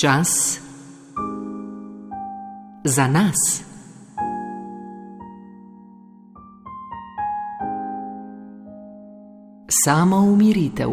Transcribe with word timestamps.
Čas 0.00 0.60
za 2.84 3.08
nas. 3.08 3.62
Samo 9.84 10.16
umiritev. 10.16 10.88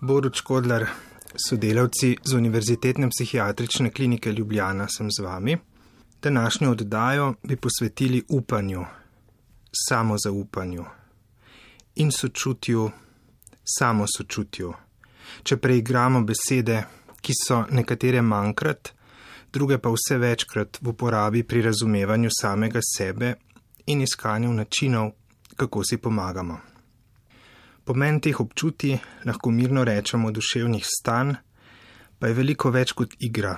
Boruč 0.00 0.40
Kodlar, 0.40 0.86
sodelavci 1.48 2.16
z 2.24 2.34
Univerzitetne 2.34 3.08
psihiatrične 3.08 3.90
klinike 3.90 4.32
Ljubljana, 4.32 4.88
sem 4.88 5.10
z 5.10 5.22
vami. 5.22 5.56
Današnjo 6.22 6.70
oddajo 6.70 7.34
bi 7.42 7.56
posvetili 7.56 8.22
upanju, 8.28 8.84
samozaupanju 9.88 10.84
in 11.96 12.10
sočutju, 12.12 12.90
samo 13.78 14.04
sočutju. 14.16 14.72
Če 15.42 15.56
preigramo 15.56 16.22
besede, 16.24 16.82
ki 17.20 17.34
so 17.34 17.62
nekatere 17.70 18.22
manjkrat, 18.22 18.92
druge 19.52 19.78
pa 19.82 19.90
vse 19.90 20.18
večkrat 20.20 20.78
v 20.82 20.92
uporabi 20.92 21.42
pri 21.42 21.62
razumevanju 21.66 22.30
samega 22.40 22.80
sebe 22.84 23.34
in 23.86 24.02
iskanju 24.04 24.52
načinov, 24.52 25.10
kako 25.56 25.84
si 25.84 25.96
pomagamo. 25.96 26.58
Pomen 27.84 28.20
teh 28.20 28.40
občutij 28.40 28.98
lahko 29.24 29.50
mirno 29.50 29.84
rečemo 29.84 30.30
duševnih 30.30 30.84
stanj, 30.84 31.34
pa 32.18 32.28
je 32.28 32.34
veliko 32.34 32.70
več 32.70 32.92
kot 32.92 33.14
igra, 33.18 33.56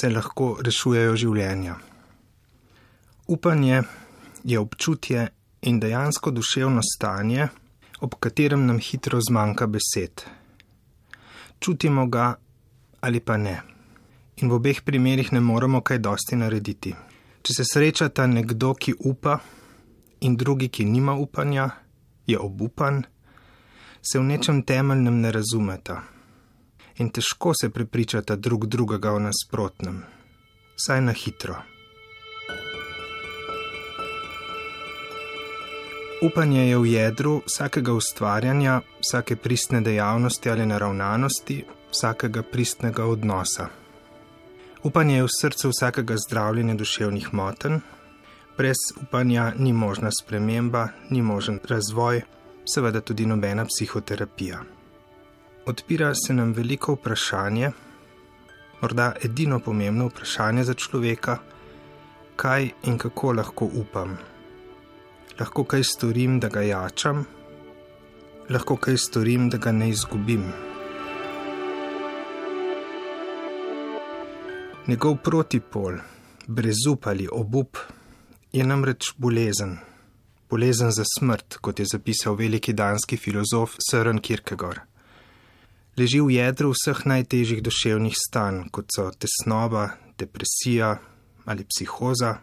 se 0.00 0.10
lahko 0.10 0.56
rešujejo 0.62 1.16
življenja. 1.16 1.76
Upanje 3.28 3.82
je 4.44 4.58
občutje 4.58 5.28
in 5.62 5.80
dejansko 5.80 6.30
duševno 6.30 6.80
stanje, 6.82 7.48
ob 8.00 8.14
katerem 8.20 8.66
nam 8.66 8.78
hitro 8.78 9.20
zmanjka 9.20 9.66
besed. 9.66 10.22
Čutimo 11.58 12.06
ga 12.06 12.34
ali 13.00 13.20
pa 13.20 13.36
ne. 13.36 13.62
In 14.36 14.50
v 14.50 14.54
obeh 14.54 14.82
primerih 14.82 15.32
ne 15.32 15.40
moremo 15.40 15.80
kaj 15.80 15.98
dosti 15.98 16.36
narediti. 16.36 16.94
Če 17.42 17.54
se 17.54 17.64
srečata 17.66 18.26
nekdo, 18.26 18.74
ki 18.74 18.94
upa, 18.98 19.38
in 20.22 20.36
drugi, 20.36 20.68
ki 20.68 20.84
nima 20.84 21.14
upanja, 21.18 21.70
je 22.26 22.38
obupan, 22.38 23.02
se 24.02 24.18
v 24.18 24.22
nečem 24.22 24.62
temeljnem 24.62 25.20
ne 25.20 25.32
razumeta. 25.32 26.02
In 26.98 27.10
težko 27.10 27.54
se 27.54 27.70
prepričata 27.70 28.36
drug 28.36 28.66
drugega 28.66 29.12
o 29.12 29.18
nasprotnem, 29.18 30.02
saj 30.76 31.00
na 31.02 31.12
hitro. 31.12 31.71
Upanje 36.22 36.68
je 36.70 36.78
v 36.78 36.86
jedru 36.86 37.42
vsakega 37.42 37.92
ustvarjanja, 37.92 38.80
vsake 39.02 39.36
pristne 39.36 39.80
dejavnosti 39.82 40.50
ali 40.50 40.66
naravnanosti, 40.66 41.64
vsakega 41.90 42.44
pristnega 42.46 43.04
odnosa. 43.10 43.66
Upanje 44.86 45.16
je 45.16 45.24
v 45.26 45.32
srcu 45.40 45.72
vsakega 45.72 46.14
zdravljenja 46.22 46.78
duševnih 46.78 47.34
motenj, 47.34 47.80
brez 48.56 48.78
upanja 49.02 49.50
ni 49.58 49.72
možna 49.72 50.14
sprememba, 50.14 50.88
ni 51.10 51.22
možen 51.22 51.58
razvoj, 51.68 52.22
seveda 52.64 53.00
tudi 53.00 53.26
nobena 53.26 53.66
psihoterapija. 53.66 54.62
Odpira 55.66 56.14
se 56.14 56.34
nam 56.34 56.52
veliko 56.52 56.94
vprašanje, 56.94 57.72
morda 58.82 59.12
edino 59.24 59.58
pomembno 59.58 60.06
vprašanje 60.06 60.70
za 60.70 60.74
človeka, 60.74 61.38
kaj 62.36 62.70
in 62.82 62.98
kako 62.98 63.32
lahko 63.32 63.66
upam 63.74 64.18
lahko 65.40 65.64
kaj 65.64 65.84
storim, 65.84 66.40
da 66.40 66.48
ga 66.48 66.62
jačam, 66.62 67.24
lahko 68.50 68.76
kaj 68.76 68.96
storim, 68.96 69.48
da 69.50 69.58
ga 69.58 69.72
ne 69.72 69.88
izgubim. 69.90 70.44
Njegov 74.86 75.16
protipol, 75.24 75.96
brezup 76.46 77.06
ali 77.06 77.28
obup, 77.32 77.78
je 78.52 78.64
namreč 78.66 79.12
bolezen, 79.16 79.76
bolezen 80.50 80.90
za 80.90 81.04
smrt, 81.18 81.56
kot 81.56 81.78
je 81.78 81.86
zapisal 81.92 82.34
veliki 82.34 82.72
danski 82.72 83.16
filozof 83.16 83.76
Søren 83.90 84.20
Kierkegaard. 84.20 84.80
Leži 85.96 86.20
v 86.24 86.32
jedru 86.32 86.70
vseh 86.72 87.02
najtežjih 87.04 87.60
duševnih 87.62 88.14
stanj, 88.16 88.62
kot 88.72 88.88
so 88.96 89.10
tesnoba, 89.12 89.90
depresija 90.18 90.96
ali 91.44 91.66
psihoza 91.68 92.38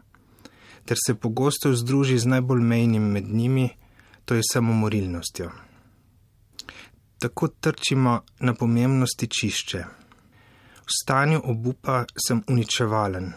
ter 0.90 0.98
se 1.06 1.16
pogosto 1.16 1.74
združi 1.74 2.18
z 2.18 2.26
najbolj 2.26 2.62
mejnim 2.62 3.04
med 3.04 3.28
njimi, 3.28 3.70
to 4.26 4.36
je 4.36 4.42
samomorilnostjo. 4.54 5.52
Tako 7.20 7.48
trčimo 7.48 8.22
na 8.40 8.54
pomembnosti 8.54 9.28
čišče. 9.28 9.84
V 10.82 10.96
stanju 11.02 11.42
obupa 11.44 12.06
sem 12.28 12.42
uničevalen 12.48 13.34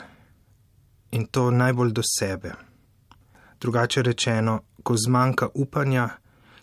in 1.11 1.27
to 1.27 1.51
najbolj 1.51 1.93
do 1.93 2.03
sebe. 2.19 2.55
Drugače 3.61 4.03
rečeno, 4.03 4.63
ko 4.83 4.97
zmanjka 4.97 5.49
upanja, 5.55 6.09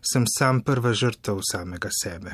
sem 0.02 0.26
sam 0.38 0.62
prva 0.62 0.94
žrtev 0.94 1.44
samega 1.52 1.90
sebe. 2.04 2.32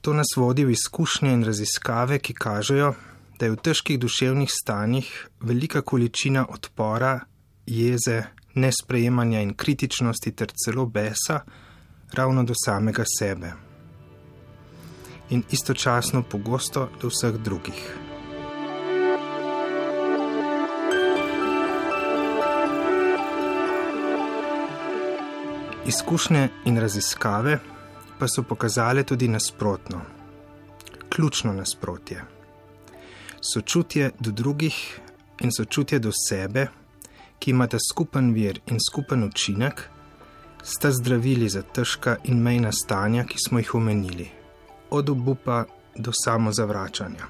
To 0.00 0.12
nas 0.12 0.32
vodi 0.36 0.64
v 0.64 0.72
izkušnje 0.72 1.32
in 1.32 1.44
raziskave, 1.44 2.18
ki 2.18 2.34
kažejo, 2.34 2.94
da 3.42 3.46
je 3.46 3.52
v 3.52 3.58
težkih 3.58 3.98
duševnih 3.98 4.50
stanjih 4.54 5.08
velika 5.40 5.80
količina 5.82 6.44
odpora, 6.48 7.20
jeze, 7.66 8.22
nesprejemanja 8.54 9.40
in 9.42 9.54
kritičnosti 9.58 10.30
ter 10.32 10.52
celo 10.64 10.84
besa 10.86 11.40
ravno 12.14 12.44
do 12.44 12.54
samega 12.64 13.02
sebe. 13.18 13.50
In 15.30 15.42
istočasno 15.50 16.22
pogosto 16.22 16.84
do 17.00 17.10
vseh 17.10 17.34
drugih. 17.42 17.80
Izkušnje 25.86 26.48
in 26.64 26.78
raziskave 26.78 27.58
pa 28.18 28.28
so 28.28 28.42
pokazale 28.42 29.02
tudi 29.02 29.28
nasprotno, 29.28 30.00
ključno 31.08 31.52
nasprotje 31.52 32.22
sočutje 33.42 34.10
do 34.20 34.30
drugih 34.30 35.00
in 35.40 35.50
sočutje 35.52 35.98
do 35.98 36.10
sebe, 36.28 36.66
ki 37.38 37.50
imata 37.50 37.78
skupen 37.90 38.30
vir 38.34 38.60
in 38.70 38.78
skupen 38.80 39.24
učinek, 39.24 39.88
sta 40.62 40.90
zdravili 40.90 41.48
za 41.48 41.62
težka 41.62 42.16
in 42.24 42.38
mejna 42.42 42.72
stanja, 42.72 43.24
ki 43.24 43.38
smo 43.46 43.58
jih 43.58 43.74
omenili, 43.74 44.28
od 44.90 45.10
obupa 45.10 45.64
do 45.96 46.12
samozavračanja. 46.24 47.26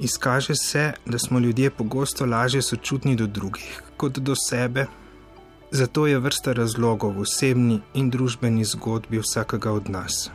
Izkaže 0.00 0.54
se, 0.54 0.92
da 1.06 1.18
smo 1.18 1.38
ljudje 1.38 1.70
pogosto 1.70 2.26
lažje 2.26 2.62
sočutni 2.62 3.16
do 3.16 3.26
drugih 3.26 3.82
kot 3.96 4.18
do 4.18 4.34
sebe, 4.48 4.86
zato 5.70 6.06
je 6.06 6.18
vrsta 6.18 6.52
razlogov 6.52 7.16
v 7.16 7.26
osebni 7.26 7.80
in 7.94 8.10
družbeni 8.10 8.64
zgodbi 8.64 9.18
vsakega 9.18 9.72
od 9.72 9.90
nas. 9.90 10.30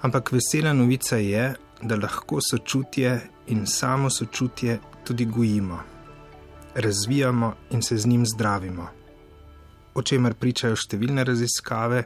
Ampak 0.00 0.32
vesela 0.32 0.72
novica 0.72 1.16
je, 1.16 1.54
da 1.82 1.96
lahko 1.96 2.38
sočutje 2.50 3.20
in 3.46 3.66
samo 3.66 4.10
sočutje 4.10 4.80
tudi 5.04 5.24
gojimo, 5.24 5.80
razvijamo 6.74 7.54
in 7.70 7.82
se 7.82 7.98
z 7.98 8.06
njim 8.06 8.26
zdravimo, 8.26 8.88
o 9.94 10.02
čemer 10.02 10.34
pričajo 10.34 10.76
številne 10.76 11.24
raziskave 11.24 12.04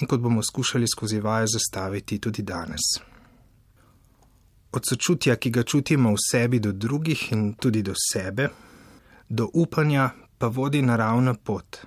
in 0.00 0.08
kot 0.08 0.20
bomo 0.20 0.42
skušali 0.42 0.88
skozi 0.88 1.20
vaje 1.20 1.46
zastaviti 1.46 2.18
tudi 2.18 2.42
danes. 2.42 2.86
Od 4.74 4.82
sočutja, 4.88 5.36
ki 5.36 5.50
ga 5.50 5.62
čutimo 5.62 6.10
v 6.10 6.18
sebi 6.18 6.58
do 6.58 6.72
drugih 6.72 7.28
in 7.32 7.52
tudi 7.54 7.82
do 7.82 7.94
sebe, 7.94 8.48
do 9.28 9.46
upanja 9.52 10.10
pa 10.38 10.48
vodi 10.50 10.82
naravna 10.82 11.34
pot. 11.34 11.78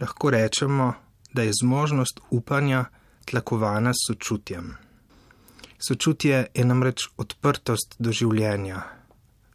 Lahko 0.00 0.30
rečemo, 0.30 0.92
da 1.32 1.42
je 1.42 1.52
zmožnost 1.62 2.20
upanja 2.30 2.84
tlakovana 3.24 3.92
s 3.92 4.06
sočutjem. 4.06 4.85
Sočutje 5.78 6.46
je 6.54 6.64
namreč 6.64 7.08
odprtost 7.20 7.98
do 7.98 8.12
življenja, 8.12 8.80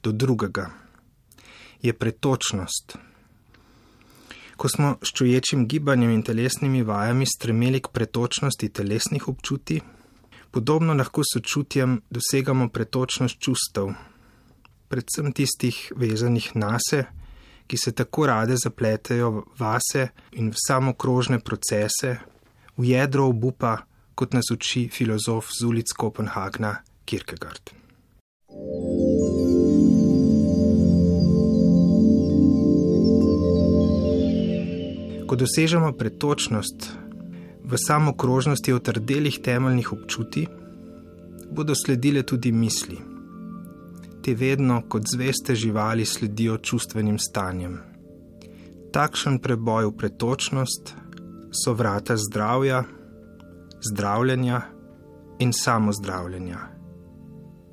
do 0.03 0.12
drugega, 0.13 0.68
je 1.81 1.94
pretočnost. 1.94 2.97
Ko 4.53 4.69
smo 4.69 4.91
s 5.01 5.09
čuječim 5.18 5.65
gibanjem 5.65 6.13
in 6.13 6.21
telesnimi 6.21 6.83
vajami 6.85 7.25
stremeli 7.25 7.81
k 7.81 7.89
pretočnosti 7.89 8.69
telesnih 8.69 9.27
občutij, 9.27 9.81
podobno 10.53 10.94
lahko 10.94 11.25
sočutjem 11.25 11.97
dosegamo 12.13 12.69
pretočnost 12.69 13.41
čustev, 13.41 13.89
predvsem 14.94 15.33
tistih 15.33 15.79
vezanih 15.97 16.51
nase, 16.56 17.06
ki 17.65 17.77
se 17.77 17.97
tako 17.97 18.27
rade 18.29 18.59
zapletejo 18.62 19.45
vase 19.57 20.12
in 20.38 20.51
v 20.51 20.59
samokrožne 20.67 21.39
procese, 21.39 22.19
v 22.77 22.94
jedro 22.94 23.25
obupa 23.31 23.79
kot 24.15 24.33
nas 24.33 24.51
uči 24.51 24.87
filozof 24.93 25.49
z 25.59 25.65
ulic 25.65 25.91
Kopenhagna 25.93 26.75
Kierkegaard. 27.05 27.71
Ko 35.27 35.35
dosežemo 35.39 35.93
pretočnost 35.95 36.89
v 37.63 37.77
samokrožnosti 37.79 38.73
otrdelih 38.73 39.39
temeljnih 39.39 39.93
občutij, 39.93 40.47
bodo 41.51 41.75
sledile 41.75 42.23
tudi 42.23 42.51
misli. 42.51 42.97
Te 44.23 44.35
vedno 44.35 44.81
kot 44.89 45.07
zveste 45.07 45.55
živali 45.55 46.05
sledijo 46.05 46.57
čustvenim 46.57 47.19
stanjem. 47.19 47.79
Takšen 48.91 49.39
preboj 49.39 49.87
v 49.87 49.95
pretočnost 49.97 50.93
so 51.51 51.73
vrata 51.73 52.17
zdravja, 52.19 52.83
zdravljenja 53.81 54.61
in 55.39 55.53
samozdravljenja, 55.53 56.59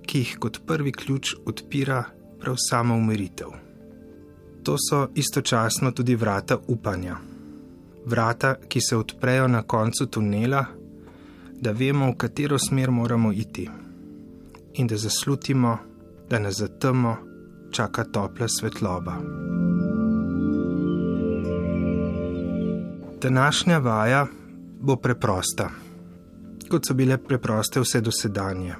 ki 0.06 0.18
jih 0.18 0.36
kot 0.40 0.60
prvi 0.66 0.92
ključ 0.92 1.34
odpira 1.46 2.04
prav 2.40 2.56
samo 2.58 2.96
umiritev. 2.96 3.48
To 4.64 4.76
so 4.78 5.08
istočasno 5.14 5.90
tudi 5.90 6.14
vrata 6.14 6.58
upanja. 6.68 7.16
Vrata, 8.06 8.54
ki 8.68 8.80
se 8.80 8.96
odprejo 8.96 9.48
na 9.48 9.62
koncu 9.62 10.06
tunela, 10.06 10.64
da 11.60 11.72
vemo, 11.72 12.10
v 12.10 12.16
katero 12.16 12.58
smer 12.58 12.90
moramo 12.90 13.32
iti, 13.32 13.68
in 14.74 14.86
da 14.86 14.96
zaslutimo, 14.96 15.78
da 16.30 16.38
nas 16.38 16.54
za 16.54 16.68
temo 16.68 17.16
čaka 17.70 18.04
topla 18.04 18.48
svetloba. 18.48 19.16
Današnja 23.22 23.78
vaja 23.78 24.26
bo 24.80 24.96
preprosta, 24.96 25.70
kot 26.68 26.86
so 26.86 26.94
bile 26.94 27.18
preproste 27.18 27.80
vse 27.80 28.00
dosedanje. 28.00 28.74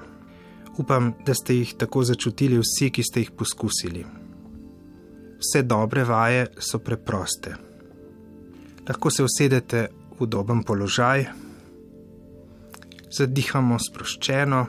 Upam, 0.79 1.13
da 1.25 1.33
ste 1.33 1.55
jih 1.57 1.73
tako 1.77 2.03
začutili 2.07 2.59
vsi, 2.61 2.89
ki 2.89 3.03
ste 3.03 3.23
jih 3.25 3.31
poskusili. 3.35 4.05
Vse 5.39 5.63
dobre 5.63 6.03
vaje 6.07 6.47
so 6.59 6.79
preproste. 6.79 7.55
Lahko 8.87 9.11
se 9.11 9.23
usedete 9.23 9.87
v 10.15 10.23
udoben 10.23 10.63
položaj, 10.63 11.25
zadihamo 13.11 13.77
sproščeno, 13.79 14.65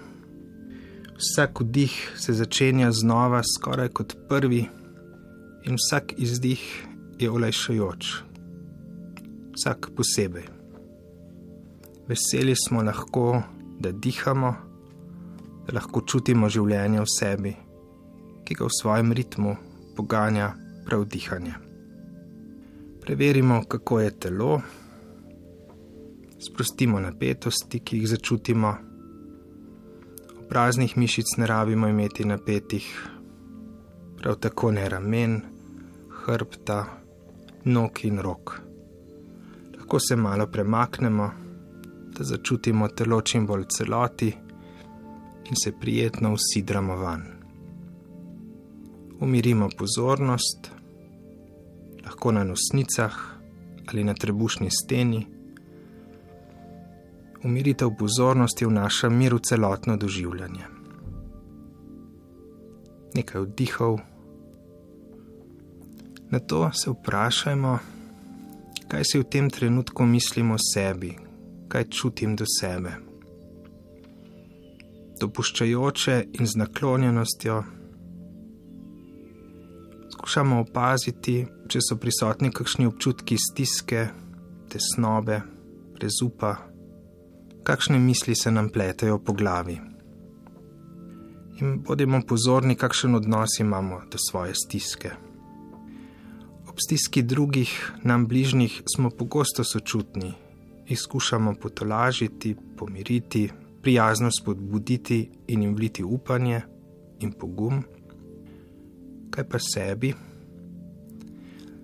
vsak 1.20 1.60
vdih 1.64 1.96
se 2.18 2.34
začenja 2.36 2.92
znova, 2.92 3.42
skoraj 3.46 3.92
kot 3.96 4.16
prvi, 4.28 4.62
in 5.64 5.76
vsak 5.76 6.16
izdih 6.18 6.62
je 7.20 7.30
olajšajoč, 7.30 8.14
vsak 9.56 9.92
posebej. 9.96 10.59
Veseli 12.10 12.54
smo 12.56 12.82
lahko, 12.82 13.42
da 13.78 13.92
dihamo, 13.92 14.54
da 15.66 15.74
lahko 15.76 16.00
čutimo 16.02 16.48
življenje 16.50 16.98
v 16.98 17.06
sebi, 17.06 17.52
ki 18.42 18.54
ga 18.58 18.66
v 18.66 18.74
svojem 18.74 19.12
ritmu 19.14 19.52
poganja 19.94 20.48
prav 20.88 21.04
dihanje. 21.06 21.52
Preverimo, 23.04 23.60
kako 23.62 24.00
je 24.00 24.10
telo 24.24 24.56
sprostimo 26.40 26.98
napetosti, 27.00 27.78
ki 27.78 28.00
jih 28.00 28.08
začutimo. 28.08 28.72
Obraznih 30.40 30.96
mišic 30.98 31.36
ne 31.38 31.46
rabimo 31.46 31.88
imeti 31.88 32.26
napetih, 32.26 32.88
prav 34.18 34.40
tako 34.42 34.72
ne 34.74 34.88
ramen, 34.88 35.36
hrbta, 36.24 36.80
nog 37.70 38.02
in 38.02 38.18
rok. 38.18 38.56
Lahko 39.76 40.02
se 40.02 40.16
malo 40.16 40.48
premaknemo, 40.50 41.30
da 42.20 42.24
začutimo 42.24 42.88
telo 42.88 43.20
čim 43.20 43.46
bolj 43.46 43.64
celoti 43.76 44.26
in 45.50 45.56
se 45.64 45.72
prijetno 45.80 46.32
usidramo 46.32 46.96
van. 46.96 47.22
Umirimo 49.20 49.68
pozornost, 49.78 50.70
lahko 52.04 52.32
na 52.32 52.44
nosnicah 52.44 53.14
ali 53.88 54.04
na 54.04 54.14
trebušni 54.14 54.68
steni 54.70 55.26
umiritev 57.44 57.90
pozornosti 57.98 58.66
vnaša 58.66 59.08
mir 59.08 59.34
v 59.34 59.40
celotno 59.40 59.96
doživljanje. 59.96 60.64
Nekaj 63.14 63.40
vdihov, 63.40 63.98
na 66.30 66.38
to 66.38 66.70
se 66.72 66.90
vprašajmo, 66.90 67.78
kaj 68.88 69.04
si 69.04 69.18
v 69.18 69.24
tem 69.24 69.50
trenutku 69.50 70.06
mislimo 70.06 70.54
o 70.54 70.62
sebi, 70.74 71.29
kaj 71.70 71.86
čutim 71.90 72.34
do 72.36 72.46
sebe. 72.60 72.92
Dopuščajoče 75.20 76.16
in 76.40 76.46
z 76.46 76.62
naklonjenostjo 76.62 77.60
skušamo 80.16 80.60
opaziti, 80.64 81.44
če 81.70 81.84
so 81.84 81.96
prisotni 82.00 82.50
kakšni 82.52 82.88
občutki 82.90 83.38
stiske, 83.38 84.08
tesnobe, 84.72 85.40
prezupa 85.94 86.56
kakšne 87.62 87.98
misli 87.98 88.34
se 88.34 88.50
nam 88.50 88.68
pletejo 88.68 89.18
po 89.18 89.32
glavi. 89.32 89.78
In 91.60 91.82
bodimo 91.86 92.22
pozorni, 92.26 92.74
kakšen 92.74 93.14
odnos 93.14 93.60
imamo 93.60 94.00
do 94.10 94.18
svoje 94.18 94.54
stiske. 94.54 95.10
Ob 96.68 96.76
stiski 96.80 97.22
drugih, 97.22 97.92
nam 98.02 98.26
bližnjih, 98.26 98.82
smo 98.94 99.10
pogosto 99.10 99.64
sočutni, 99.64 100.32
jih 100.90 101.00
skušamo 101.00 101.54
potolažiti, 101.54 102.56
pomiriti, 102.76 103.48
prijazno 103.82 104.30
spodbuditi 104.30 105.30
in 105.48 105.62
jim 105.62 105.74
vliti 105.74 106.04
upanje 106.04 106.60
in 107.20 107.32
pogum. 107.32 107.82
Kaj 109.30 109.48
pa 109.48 109.58
sebi? 109.58 110.14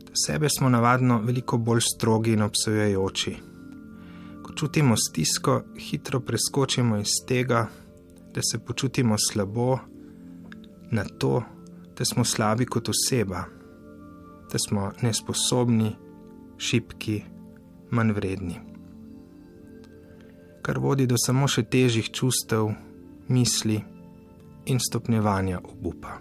Do 0.06 0.12
sebe 0.26 0.48
smo 0.58 0.68
navadno 0.68 1.20
veliko 1.22 1.58
bolj 1.58 1.80
strogi 1.80 2.32
in 2.32 2.42
obsojajoči 2.42 3.36
čutimo 4.56 4.94
stisko, 4.96 5.62
hitro 5.78 6.20
preskočimo 6.20 6.96
iz 6.96 7.12
tega, 7.28 7.66
da 8.34 8.40
se 8.52 8.58
počutimo 8.58 9.16
slabo, 9.30 9.78
na 10.90 11.04
to, 11.04 11.42
da 11.98 12.04
smo 12.04 12.24
slabi 12.24 12.66
kot 12.66 12.88
oseba, 12.88 13.44
da 14.52 14.58
smo 14.68 14.92
nesposobni, 15.02 15.96
šipki, 16.58 17.22
manj 17.90 18.12
vredni. 18.12 18.65
Kar 20.66 20.80
vodi 20.82 21.06
do 21.06 21.14
samo 21.14 21.46
še 21.46 21.62
težjih 21.70 22.10
čustev, 22.10 22.72
misli 23.30 23.78
in 24.66 24.82
stopnjevanja 24.82 25.60
obupa. 25.62 26.18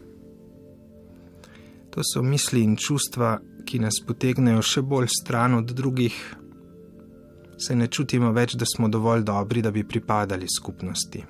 To 1.89 2.03
so 2.05 2.21
misli 2.21 2.61
in 2.61 2.75
čustva, 2.77 3.39
ki 3.65 3.79
nas 3.81 3.97
potegnejo 4.05 4.61
še 4.61 4.83
bolj 4.85 5.09
stran 5.09 5.57
od 5.57 5.71
drugih 5.73 6.17
se 7.57 7.75
ne 7.75 7.87
čutimo 7.87 8.31
več, 8.35 8.55
da 8.55 8.65
smo 8.69 8.89
dovolj 8.91 9.23
dobri, 9.23 9.61
da 9.61 9.71
bi 9.71 9.83
pripadali 9.87 10.47
skupnosti. 10.51 11.23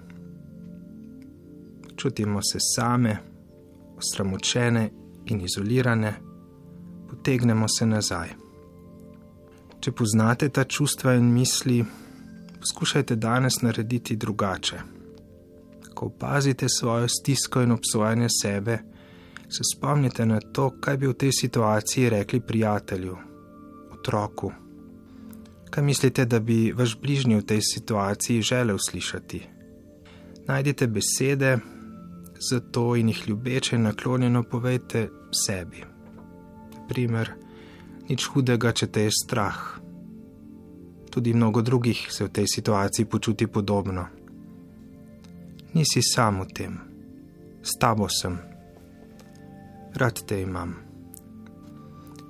Čutimo 1.96 2.42
se 2.44 2.60
same, 2.60 3.18
osramočene 3.98 4.90
in 5.26 5.42
izolirane, 5.42 6.14
potegnemo 7.10 7.68
se 7.70 7.86
nazaj. 7.86 8.34
Če 9.80 9.92
poznate 9.92 10.50
ta 10.50 10.66
čustva 10.66 11.14
in 11.16 11.30
misli, 11.34 11.84
poskušajte 12.66 13.16
danes 13.16 13.62
narediti 13.62 14.16
drugače. 14.16 14.82
Ko 15.94 16.06
opazite 16.06 16.68
svojo 16.70 17.08
stisko 17.08 17.62
in 17.62 17.72
obsojanje 17.72 18.28
sebe, 18.42 18.78
se 19.50 19.62
spomnite 19.76 20.26
na 20.26 20.40
to, 20.40 20.72
kaj 20.82 20.98
bi 20.98 21.08
v 21.08 21.14
tej 21.14 21.32
situaciji 21.32 22.10
rekli 22.10 22.42
prijatelju, 22.42 23.18
otroku 23.94 24.52
kaj 25.76 25.84
mislite, 25.84 26.26
da 26.26 26.40
bi 26.40 26.72
vaš 26.72 26.96
bližnji 27.02 27.36
v 27.36 27.46
tej 27.46 27.62
situaciji 27.62 28.42
želel 28.42 28.78
slišati? 28.80 29.42
Najdite 30.48 30.88
besede 30.88 31.58
za 32.50 32.60
to 32.60 32.96
in 32.96 33.10
jih 33.10 33.28
ljubeče 33.28 33.76
in 33.76 33.82
naklonjeno 33.82 34.44
povejte 34.44 35.10
sebi. 35.46 35.84
Naprimer, 36.78 37.32
nič 38.10 38.28
hudega, 38.28 38.72
če 38.72 38.88
te 38.88 39.04
je 39.04 39.12
strah. 39.12 39.85
Tudi 41.16 41.34
mnogo 41.34 41.62
drugih 41.62 42.08
se 42.12 42.26
v 42.26 42.30
tej 42.30 42.48
situaciji 42.48 43.06
počuti 43.06 43.48
podobno. 43.48 44.04
Nisi 45.74 46.02
sam 46.04 46.42
v 46.42 46.48
tem, 46.52 46.74
s 47.64 47.80
tabo 47.80 48.10
sem, 48.12 48.36
rad 49.96 50.20
te 50.28 50.42
imam. 50.42 50.76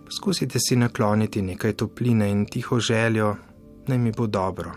Poskusite 0.05 0.61
si 0.61 0.77
nakloniti 0.77 1.41
nekaj 1.41 1.73
topline 1.73 2.29
in 2.29 2.45
tiho 2.45 2.77
željo, 2.79 3.35
naj 3.87 3.97
mi 3.97 4.11
bo 4.11 4.27
dobro. 4.27 4.71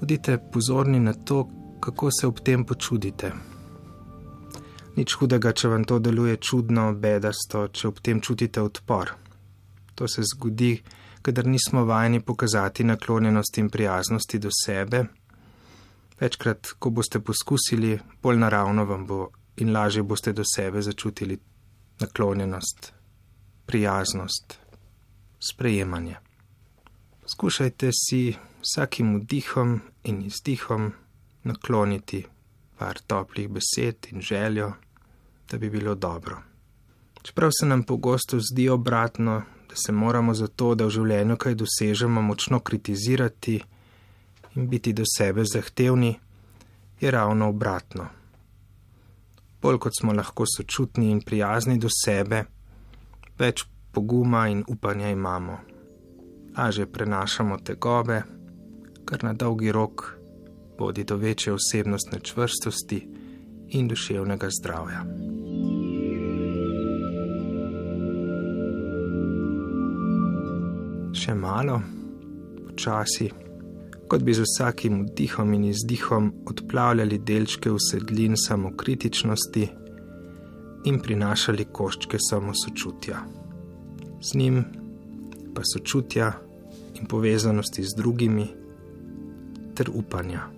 Bodite 0.00 0.36
pozorni 0.52 1.00
na 1.00 1.12
to, 1.12 1.48
kako 1.80 2.10
se 2.12 2.26
ob 2.26 2.44
tem 2.44 2.64
počutite. 2.64 3.32
Nič 4.96 5.16
hudega, 5.16 5.52
če 5.52 5.68
vam 5.68 5.84
to 5.84 5.98
deluje 5.98 6.36
čudno, 6.36 6.92
bedasto, 6.92 7.68
če 7.72 7.88
ob 7.88 8.04
tem 8.04 8.20
čutite 8.20 8.60
odpor. 8.60 9.16
To 9.94 10.08
se 10.08 10.28
zgodi, 10.28 10.82
kadar 11.22 11.46
nismo 11.46 11.84
vajeni 11.84 12.20
pokazati 12.20 12.84
naklonjenost 12.84 13.58
in 13.58 13.70
prijaznosti 13.70 14.38
do 14.38 14.48
sebe. 14.64 15.04
Večkrat, 16.20 16.66
ko 16.78 16.90
boste 16.90 17.20
poskusili, 17.20 17.98
bolj 18.22 18.36
naravno 18.36 18.84
vam 18.84 19.06
bo 19.06 19.28
in 19.56 19.72
lažje 19.72 20.02
boste 20.02 20.32
do 20.32 20.42
sebe 20.54 20.82
začutili 20.82 21.38
naklonjenost 22.00 22.92
prijaznost, 23.70 24.58
sprejemanje. 25.38 26.16
Skušajte 27.26 27.90
si 27.92 28.34
vsakim 28.60 29.20
vdihom 29.20 29.80
in 30.04 30.22
izdihom 30.26 30.92
nakloniti 31.44 32.24
par 32.78 32.98
toplih 33.06 33.48
besed 33.48 34.06
in 34.10 34.20
željo, 34.20 34.72
da 35.50 35.58
bi 35.58 35.70
bilo 35.70 35.94
dobro. 35.94 36.42
Čeprav 37.22 37.50
se 37.60 37.66
nam 37.66 37.82
pogosto 37.82 38.40
zdi 38.40 38.68
obratno, 38.68 39.42
da 39.70 39.76
se 39.76 39.92
moramo 39.92 40.34
za 40.34 40.46
to, 40.46 40.74
da 40.74 40.84
v 40.84 40.90
življenju 40.90 41.36
kaj 41.36 41.54
dosežemo, 41.54 42.22
močno 42.22 42.58
kritizirati 42.60 43.60
in 44.56 44.66
biti 44.68 44.92
do 44.92 45.04
sebe 45.06 45.44
zahtevni, 45.46 46.16
je 47.00 47.10
ravno 47.10 47.48
obratno. 47.48 48.08
Bolj 49.62 49.78
kot 49.78 49.92
smo 50.00 50.12
lahko 50.12 50.44
sočutni 50.56 51.10
in 51.10 51.20
prijazni 51.22 51.78
do 51.78 51.88
sebe, 51.92 52.44
več 53.38 53.64
poguma 53.92 54.48
in 54.48 54.64
upanja 54.68 55.10
imamo. 55.10 55.58
Laže 56.58 56.86
prenašamo 56.86 57.58
tegobe, 57.64 58.22
kar 59.04 59.24
na 59.24 59.32
dolgi 59.32 59.72
rok 59.72 60.16
vodi 60.78 61.04
do 61.04 61.16
večje 61.16 61.52
osebnostne 61.52 62.20
čvrstosti 62.20 63.04
in 63.68 63.88
duševnega 63.88 64.48
zdravja. 64.60 65.04
Še 71.30 71.36
malo, 71.38 71.76
počasi, 72.66 73.28
kot 74.10 74.24
bi 74.26 74.32
z 74.34 74.42
vsakim 74.42 75.04
vdihom 75.04 75.52
in 75.54 75.68
izdihom 75.68 76.24
odplavljali 76.50 77.20
delčke 77.22 77.70
usedlin 77.70 78.32
samokritičnosti 78.34 79.66
in 80.90 80.96
prinašali 80.98 81.68
koščke 81.70 82.18
samosočutja. 82.18 83.20
Z 84.18 84.40
njim 84.40 84.56
pa 85.54 85.62
sočutja 85.62 86.32
in 86.98 87.06
povezanosti 87.06 87.84
z 87.86 87.94
drugimi 88.00 88.48
ter 89.78 89.92
upanja 89.94 90.48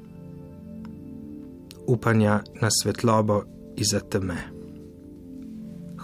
upanja 1.84 2.38
na 2.62 2.70
svetlobo 2.72 3.42
iza 3.76 4.00
teme. 4.00 4.38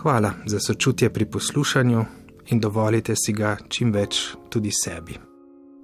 Hvala 0.02 0.34
za 0.44 0.60
sočutje 0.60 1.08
pri 1.08 1.24
poslušanju 1.24 2.04
in 2.52 2.60
dovolite 2.60 3.16
si 3.16 3.32
ga 3.32 3.56
čim 3.68 3.96
več 3.96 4.36
tudi 4.48 4.70
sebi. 4.84 5.18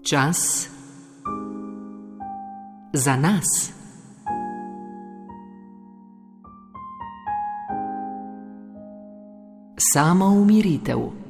Čas 0.02 0.68
za 2.92 3.16
nas. 3.16 3.72
Samo 9.92 10.26
umiritev. 10.26 11.23